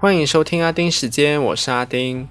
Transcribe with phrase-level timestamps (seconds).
[0.00, 2.26] 欢迎收听阿丁时间，我是阿丁。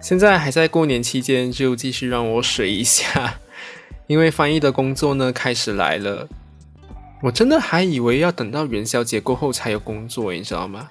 [0.00, 3.38] 现在还在过年期间，就继续让我水一下，
[4.08, 6.28] 因为翻译的工作呢开始来了。
[7.22, 10.90] 我真的还以为要等到元宵节过后才有工作，你知道吗？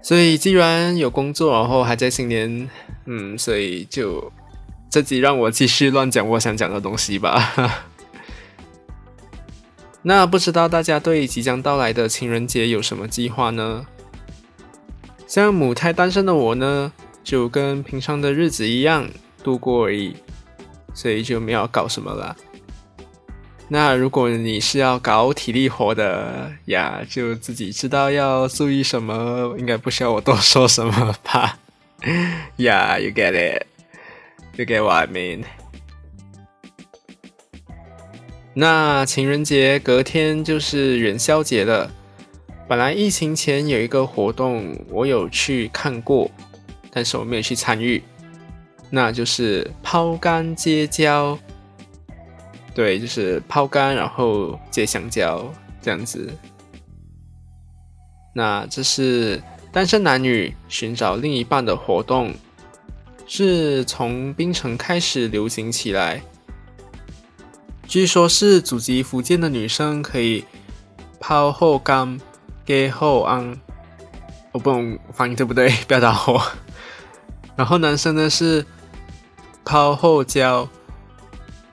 [0.00, 2.70] 所以既然有工作，然后还在新年，
[3.04, 4.32] 嗯，所以就
[4.88, 7.84] 这集让我继续乱讲我想讲的东西吧。
[10.02, 13.86] 那不知道大家对即将到来的情人节有什么计划呢？
[15.26, 16.92] 像母胎单身的我呢，
[17.22, 19.08] 就跟平常的日子一样
[19.42, 20.16] 度过而已，
[20.92, 22.36] 所以就没有搞什么了。
[23.68, 31.58] 那如果你是要搞体力活的呀，就自己知道要注意什么，应该不需要我多说什么吧。
[32.58, 33.66] Yeah, you get it.
[34.56, 35.44] You get what I mean.
[38.54, 41.90] 那情人节隔天就是元宵节了。
[42.68, 46.30] 本来疫情前有一个活动，我有去看过，
[46.90, 48.02] 但是我没有去参与，
[48.90, 51.38] 那就是抛竿接交。
[52.74, 56.30] 对，就是抛竿，然后接香蕉这样子。
[58.34, 62.32] 那这是单身男女寻找另一半的活动，
[63.26, 66.22] 是从槟城开始流行起来。
[67.92, 70.46] 据说是祖籍福建的女生可以
[71.20, 72.18] 抛后竿
[72.64, 73.60] 给后安，
[74.50, 75.68] 我不懂发音对不对？
[75.86, 76.42] 不要打我。
[77.54, 78.64] 然后男生呢是
[79.62, 80.66] 抛后交。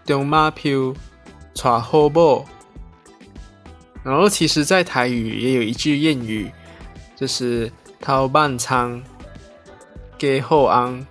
[0.05, 0.93] 中马票，
[1.55, 2.45] 娶好某。
[4.03, 6.51] 然后其实，在台语也有一句谚语，
[7.15, 9.01] 就是“掏半仓
[10.17, 11.07] 给后昂，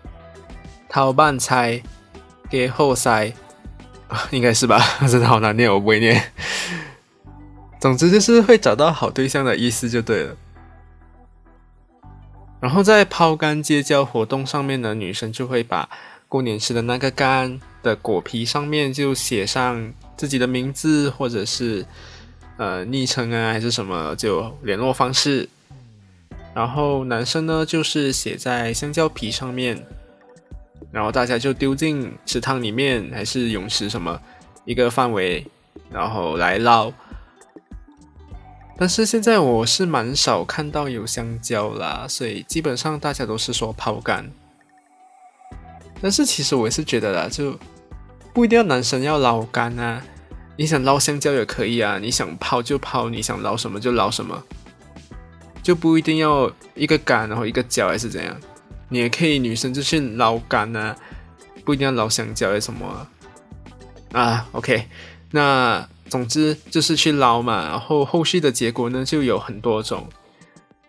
[0.86, 1.82] 掏半菜
[2.50, 3.32] 给后塞”，
[4.30, 4.78] 应该是吧？
[5.08, 6.32] 真的好难念，我不会念。
[7.80, 10.36] 总之就是会找到好对象的意思就对了。
[12.60, 15.88] 然后在抛竿接交活动上面呢，女生就会把
[16.28, 17.60] 过年吃的那个竿。
[17.80, 21.86] 的果皮上面就写上自己的名字，或者是
[22.56, 25.48] 呃昵称啊，还是什么就联络方式。
[26.52, 29.86] 然后男生呢，就是写在香蕉皮上面，
[30.90, 34.20] 然后大家就丢进池塘里面，还是泳池什么
[34.64, 35.46] 一个范围，
[35.90, 36.92] 然后来捞。
[38.76, 44.30] 但是现在我是蛮少看到有香蕉啦，所以基本上大家都是说抛竿。
[46.00, 47.58] 但是其实我也是觉得啦，就
[48.32, 50.00] 不一定要男生要捞竿啊，
[50.56, 54.40] 你想捞香蕉也可以啊，你想抛就抛，你想捞什么就捞什么，
[55.60, 58.40] 就不一定要一个竿然后一个脚还是怎样，
[58.88, 60.96] 你也可以女生就去捞竿啊，
[61.64, 63.06] 不一定要捞香蕉还是什么
[64.12, 64.46] 啊。
[64.52, 64.86] OK，
[65.30, 70.08] 那总之就是去捞嘛，然后后续的结果呢就有很多种，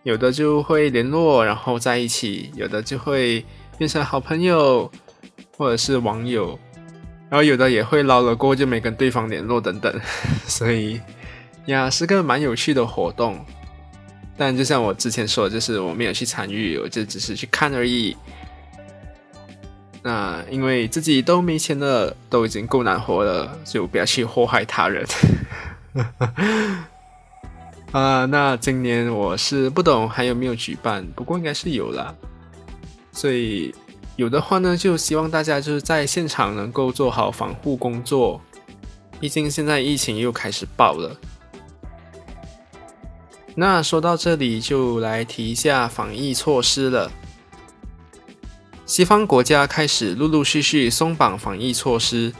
[0.02, 3.44] 有的就会联络然后在一起，有的就会。
[3.78, 4.92] 变成好朋友，
[5.56, 6.58] 或者是网友，
[7.30, 9.98] 然后有的也会捞了过就没跟对方联络等等，
[10.46, 11.00] 所以
[11.64, 13.42] 呀是个蛮有趣的活动。
[14.36, 18.16] 但就像我之前说，就是我没有去参与，我就只是去看而已。
[20.02, 25.06] 那因为自己都没钱了，都已经够难活了，就不要去祸害他人。
[27.92, 32.16] 啊，那今年我是不懂还有没有举办，不过应该是有了。
[33.12, 33.74] 所以
[34.16, 38.40] 有的话呢，就希望大家就是在现场能够做好防护工作，
[39.18, 41.14] 毕竟现在疫情又开始爆了。
[43.54, 47.10] 那说到这里，就来提一下防疫措施了。
[48.86, 52.32] 西方国家开始陆陆续续松绑防疫措施，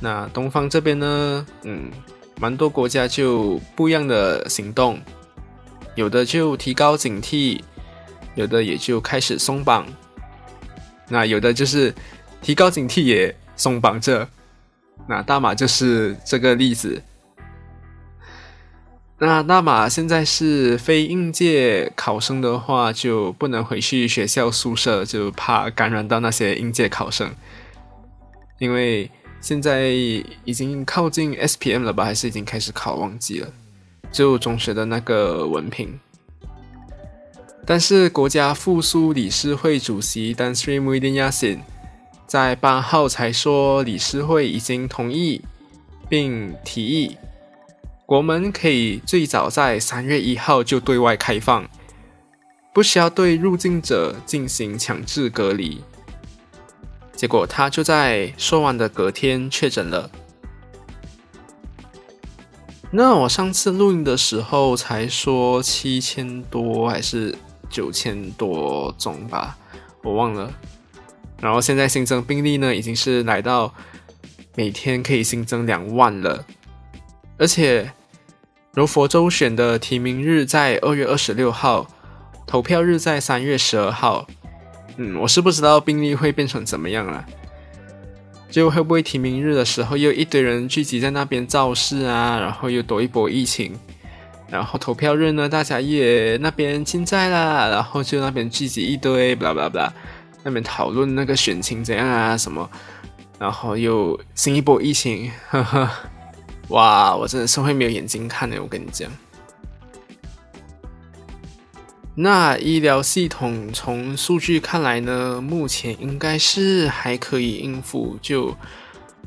[0.00, 1.90] 那东方这边呢，嗯，
[2.40, 5.00] 蛮多国家就不一样的行动，
[5.94, 7.60] 有的就提高警惕。
[8.36, 9.86] 有的也就开始松绑，
[11.08, 11.94] 那有的就是
[12.42, 14.28] 提高警惕也松绑着，
[15.06, 17.00] 那大马就是这个例子。
[19.24, 27.30] 那大马现在是非应届考生的话，就不能回去学校宿舍，就怕感染到那些应届考生，
[28.58, 29.10] 因为
[29.40, 29.88] 现在
[30.44, 33.48] 已经靠近 S P M 了吧，还是已经开始考，忘记了，
[34.12, 35.98] 就中学的那个文凭。
[37.64, 41.52] 但是国家复苏理事会主席 d a n s r i m u d i n y a s i
[41.52, 41.62] n
[42.26, 45.40] 在八号才说，理事会已经同意
[46.10, 47.16] 并提议，
[48.06, 51.66] 国门可以最早在三月一号就对外开放，
[52.74, 55.82] 不需要对入境者进行强制隔离。
[57.16, 60.10] 结果他就在说完的隔天确诊了。
[62.90, 67.34] 那我上次录音的时候才说七千多还是
[67.70, 69.56] 九千多种吧，
[70.02, 70.52] 我忘了。
[71.40, 73.72] 然后现在新增病例呢，已经是来到
[74.54, 76.44] 每天可以新增两万了，
[77.36, 77.92] 而且
[78.72, 81.86] 柔佛州选的提名日在二月二十六号，
[82.46, 84.26] 投票日在三月十二号。
[84.96, 87.24] 嗯，我是不知道病例会变成怎么样了。
[88.48, 93.72] 就会不会提名日的时候又一堆人聚集在那边造势啊，然后又多一波疫情，
[94.48, 99.92] 然后投票日呢，大家也那边进在啦，然后就那边聚集一堆，巴拉巴拉巴拉，
[100.44, 102.70] 那边讨论那个选情怎样啊什么，
[103.40, 105.90] 然后又新一波疫情，呵呵，
[106.68, 109.10] 哇，我真的是会没有眼睛看的，我跟你讲。
[112.16, 118.56] 那医疗系统从数据看来呢，目前应该是还可以应付，就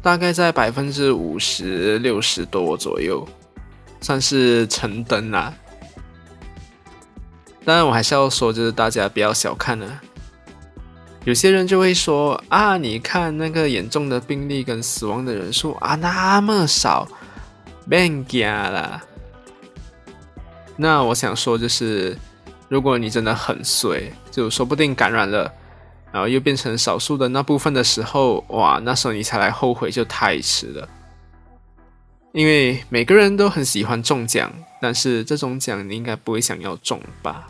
[0.02, 3.28] 大概在百分之五十六十多左右，
[4.00, 5.54] 算是成灯啦。
[7.66, 10.02] 当然，我还是要说，就是大家不要小看了。
[11.26, 17.06] 有些人就会说啊，你看那个严重的病例跟死亡的人数啊那么少，
[17.90, 19.02] 别惊啦。
[20.76, 22.18] 那我想说就是。
[22.70, 25.50] 如果你真的很衰，就说不定感染了，
[26.12, 30.90] 然后又变成少数的那部分的时候，哇，那时候你才来后悔就太迟了。
[32.34, 34.52] 因为每个人都很喜欢中奖，
[34.82, 37.48] 但是这种奖你应该不会想要中吧？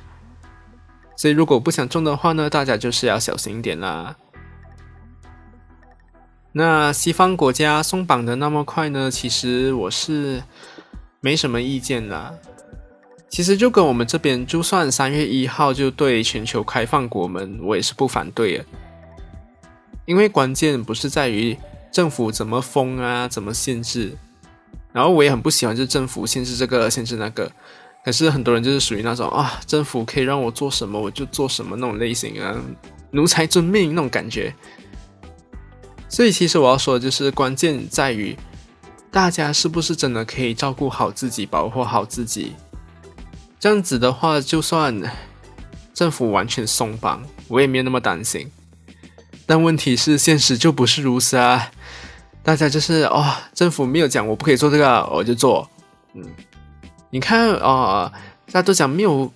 [1.16, 4.16] 所以如果不想中的话呢，大家就是要小心一点啦。
[6.58, 9.12] 那西方国家松绑的那么快呢？
[9.12, 10.42] 其实我是
[11.20, 12.34] 没什么意见啦。
[13.30, 18.66] 其实就跟我们这边，就算三月一号就对全球开放国门，我也是不反对的。
[20.06, 21.56] 因为关键不是在于
[21.92, 24.18] 政府怎么封啊，怎么限制。
[24.92, 27.52] 然后我也很不喜欢，就是政府限制这个，限制那个。
[28.04, 32.56] 可是很多人就是属于那种啊，政府可以让我做什么我就做什么那种类型啊，
[33.12, 34.52] 奴才遵命那种感觉。
[36.10, 38.38] 所以其实我要说的就是，关键在于
[39.12, 42.54] 大家是不是真的可以照顾好自己，保护好自己。
[43.60, 44.96] 这样子的话，就算
[45.94, 48.50] 政府完全松绑，我也没有那么担心。
[49.46, 51.72] 但问题是，现实就不是如此啊！
[52.44, 55.70] 大家就是哦，政府没有讲我不可以做这个，我就做。
[56.14, 56.24] 嗯，
[57.10, 58.12] 你看哦，
[58.48, 59.32] 大家都讲没有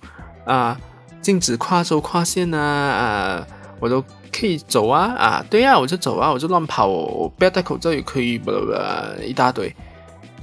[0.46, 0.78] 啊，
[1.20, 3.46] 禁止跨州跨县啊啊，
[3.80, 9.72] 我都可以走啊啊，对呀，我就走啊，我就乱跑，我不要戴口罩也可以，不不不，一大堆，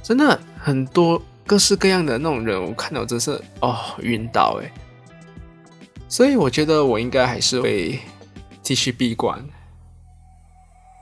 [0.02, 1.20] 真的很多。
[1.46, 4.70] 各式各样的那种人，我看到真是哦晕倒哎！
[6.08, 7.98] 所以我觉得我应该还是会
[8.62, 9.36] 继续闭关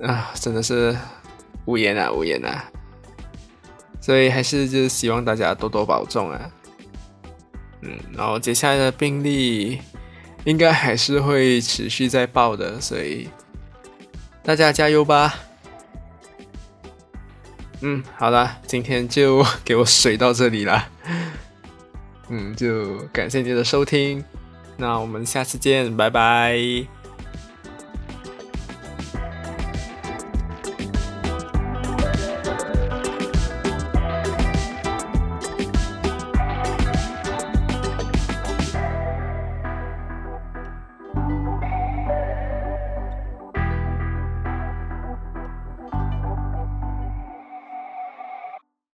[0.02, 0.96] 啊，真的是
[1.66, 2.64] 无言啊无言啊！
[4.00, 6.50] 所以还是就是希望大家多多保重啊。
[7.82, 9.78] 嗯，然后接下来的病例
[10.48, 13.28] 应该还是会持续在爆的，所以
[14.42, 15.34] 大家加油吧！
[17.82, 20.88] 嗯，好了，今天就给我水到这里了。
[22.30, 24.24] 嗯，就感谢您的收听，
[24.78, 26.97] 那我们下次见，拜拜。